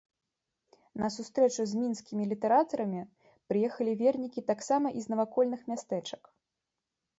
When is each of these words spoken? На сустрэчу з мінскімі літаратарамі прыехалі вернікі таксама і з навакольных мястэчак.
На 1.01 1.07
сустрэчу 1.15 1.65
з 1.71 1.81
мінскімі 1.81 2.23
літаратарамі 2.31 3.01
прыехалі 3.53 3.93
вернікі 4.01 4.45
таксама 4.51 4.87
і 5.01 5.07
з 5.07 5.15
навакольных 5.15 5.61
мястэчак. 5.73 6.23